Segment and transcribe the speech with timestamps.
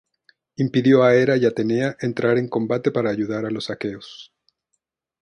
[0.55, 4.33] Impidió a Hera y Atenea entrar en combate para ayudar a los aqueos.